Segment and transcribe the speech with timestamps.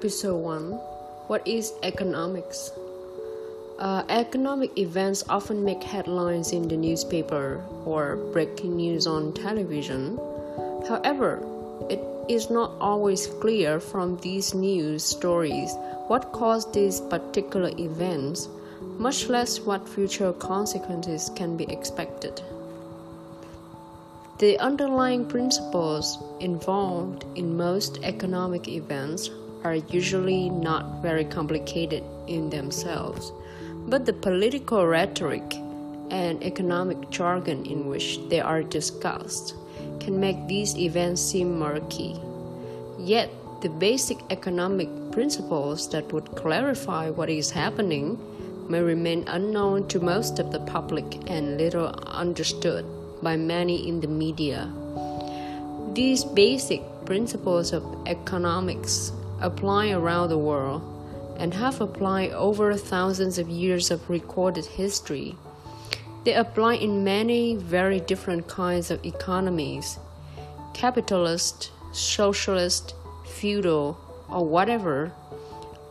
[0.00, 0.72] Episode 1
[1.28, 2.72] What is economics?
[3.78, 10.16] Uh, economic events often make headlines in the newspaper or breaking news on television.
[10.88, 11.44] However,
[11.90, 12.00] it
[12.30, 15.74] is not always clear from these news stories
[16.08, 18.48] what caused these particular events,
[18.96, 22.40] much less what future consequences can be expected.
[24.38, 29.28] The underlying principles involved in most economic events
[29.64, 33.32] are usually not very complicated in themselves,
[33.86, 35.54] but the political rhetoric
[36.10, 39.54] and economic jargon in which they are discussed
[40.00, 42.20] can make these events seem murky.
[42.98, 48.18] Yet, the basic economic principles that would clarify what is happening
[48.68, 52.86] may remain unknown to most of the public and little understood
[53.22, 54.72] by many in the media.
[55.92, 60.82] These basic principles of economics apply around the world
[61.38, 65.36] and have applied over thousands of years of recorded history.
[66.24, 69.98] They apply in many very different kinds of economies
[70.74, 72.94] capitalist, socialist,
[73.26, 73.98] feudal,
[74.30, 75.12] or whatever,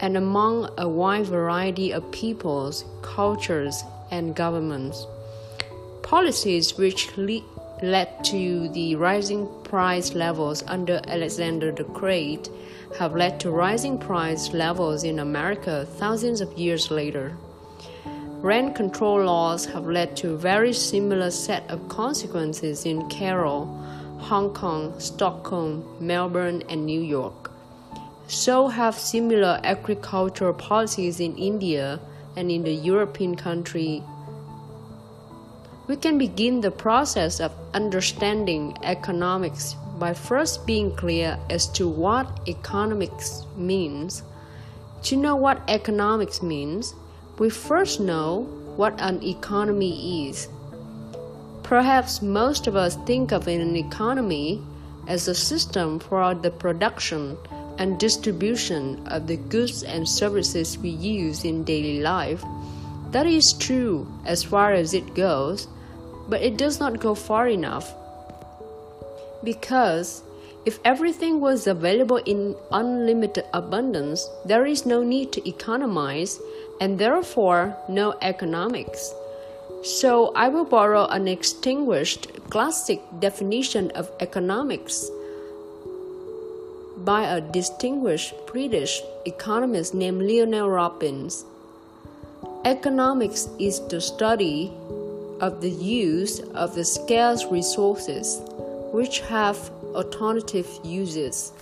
[0.00, 5.06] and among a wide variety of peoples, cultures, and governments
[6.04, 7.42] policies which le-
[7.82, 12.48] led to the rising price levels under Alexander the Great
[12.98, 17.36] have led to rising price levels in America thousands of years later.
[18.40, 23.64] Rent control laws have led to a very similar set of consequences in Cairo,
[24.18, 27.50] Hong Kong, Stockholm, Melbourne, and New York.
[28.26, 32.00] So have similar agricultural policies in India
[32.36, 34.02] and in the European country
[35.86, 42.40] we can begin the process of understanding economics by first being clear as to what
[42.48, 44.22] economics means.
[45.04, 46.94] To know what economics means,
[47.38, 48.42] we first know
[48.76, 50.48] what an economy is.
[51.62, 54.62] Perhaps most of us think of an economy
[55.06, 57.36] as a system for the production
[57.78, 62.42] and distribution of the goods and services we use in daily life.
[63.10, 65.68] That is true as far as it goes,
[66.28, 67.94] but it does not go far enough.
[69.42, 70.22] Because
[70.64, 76.40] if everything was available in unlimited abundance, there is no need to economize
[76.80, 79.12] and therefore no economics.
[79.82, 85.10] So I will borrow an extinguished classic definition of economics
[86.96, 91.44] by a distinguished British economist named Lionel Robbins.
[92.64, 94.72] Economics is the study
[95.44, 98.40] of the use of the scarce resources
[98.94, 99.58] which have
[99.94, 101.52] alternative uses.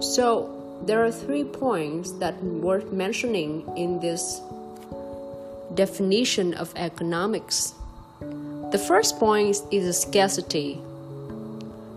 [0.00, 0.54] So,
[0.86, 4.40] there are three points that worth mentioning in this
[5.74, 7.74] definition of economics.
[8.70, 10.80] The first point is scarcity.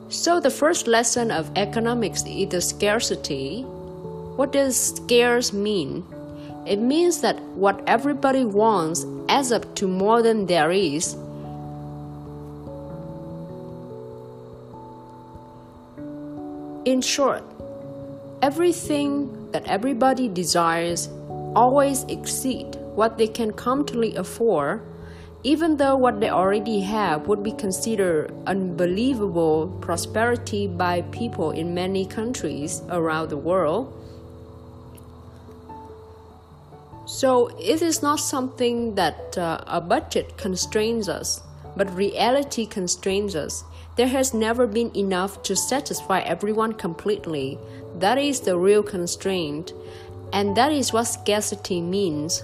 [0.10, 3.62] So, the first lesson of economics is the scarcity.
[3.62, 6.04] What does scarce mean?
[6.66, 11.18] It means that what everybody wants adds up to more than there is.
[16.86, 17.42] In short,
[18.44, 21.10] everything that everybody desires
[21.56, 24.86] always exceed what they can comfortably afford,
[25.42, 32.06] even though what they already have would be considered unbelievable prosperity by people in many
[32.06, 33.98] countries around the world.
[37.14, 41.42] So it is not something that uh, a budget constrains us,
[41.78, 43.64] but reality constrains us.
[43.98, 47.60] There has never been enough to satisfy everyone completely.
[48.00, 49.74] That is the real constraint,
[50.34, 52.42] and that is what scarcity means.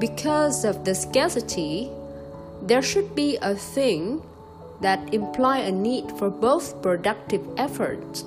[0.00, 1.92] Because of the scarcity,
[2.60, 4.20] there should be a thing
[4.80, 8.24] that imply a need for both productive efforts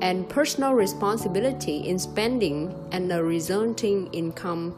[0.00, 4.74] and personal responsibility in spending and a resulting income.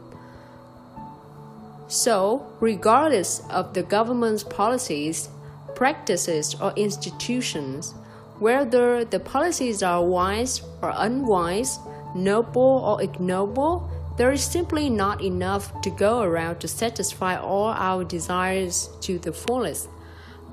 [1.87, 5.29] So, regardless of the government's policies,
[5.75, 7.93] practices, or institutions,
[8.39, 11.79] whether the policies are wise or unwise,
[12.15, 18.03] noble or ignoble, there is simply not enough to go around to satisfy all our
[18.03, 19.89] desires to the fullest.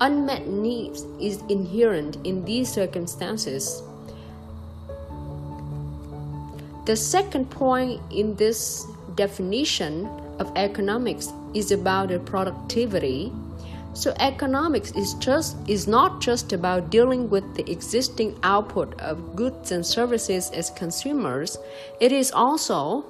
[0.01, 3.81] Unmet needs is inherent in these circumstances.
[6.85, 8.85] The second point in this
[9.15, 10.07] definition
[10.39, 13.31] of economics is about the productivity.
[13.93, 19.71] So economics is just is not just about dealing with the existing output of goods
[19.71, 21.57] and services as consumers.
[22.01, 23.05] It is also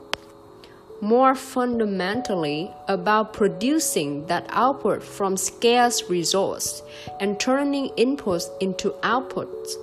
[1.04, 6.82] more fundamentally about producing that output from scarce resource
[7.20, 9.74] and turning inputs into outputs.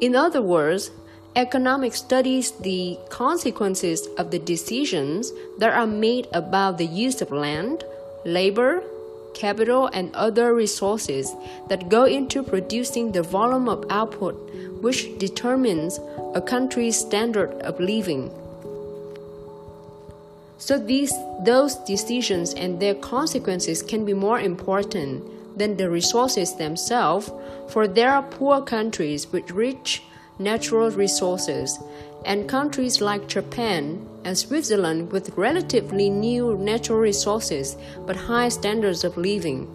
[0.00, 0.90] In other words,
[1.36, 7.84] economics studies the consequences of the decisions that are made about the use of land,
[8.24, 8.82] labor,
[9.34, 11.32] capital, and other resources
[11.68, 14.34] that go into producing the volume of output
[14.82, 16.00] which determines
[16.34, 18.28] a country's standard of living.
[20.64, 27.32] So these those decisions and their consequences can be more important than the resources themselves,
[27.68, 30.04] for there are poor countries with rich
[30.38, 31.80] natural resources
[32.24, 37.76] and countries like Japan and Switzerland with relatively new natural resources
[38.06, 39.66] but high standards of living.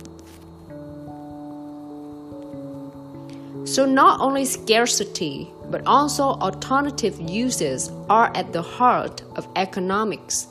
[3.66, 10.48] So, not only scarcity but also alternative uses are at the heart of economics.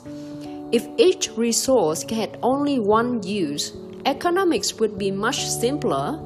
[0.69, 3.71] If each resource had only one use,
[4.05, 6.19] economics would be much simpler.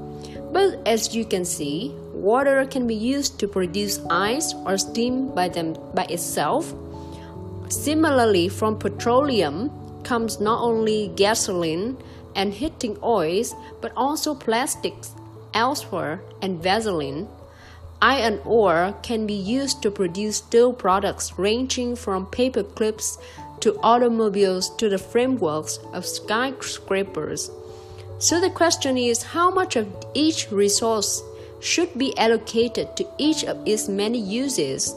[0.51, 5.49] But as you can see, water can be used to produce ice or steam by
[5.49, 6.73] them by itself.
[7.69, 9.69] Similarly, from petroleum
[10.03, 11.97] comes not only gasoline
[12.35, 15.13] and heating oils, but also plastics,
[15.53, 17.27] elsewhere, and Vaseline.
[18.01, 23.19] Iron ore can be used to produce steel products ranging from paper clips
[23.61, 27.49] to automobiles to the frameworks of skyscrapers.
[28.19, 31.23] So the question is how much of each resource
[31.59, 34.93] should be allocated to each of its many uses?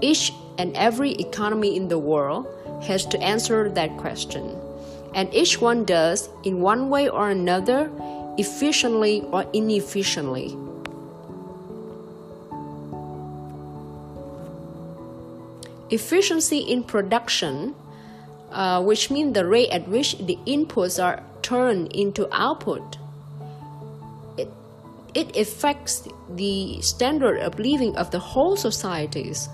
[0.00, 2.46] Each and every economy in the world
[2.84, 4.56] has to answer that question.
[5.14, 7.90] And each one does, in one way or another,
[8.38, 10.56] efficiently or inefficiently.
[15.90, 17.74] Efficiency in production
[18.52, 22.98] uh, which means the rate at which the inputs are turned into output.
[24.36, 24.48] It,
[25.14, 29.48] it affects the standard of living of the whole societies.